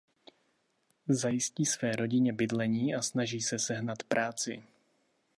[1.07, 4.63] Zajistí své rodině bydlení a snaží se sehnat práci.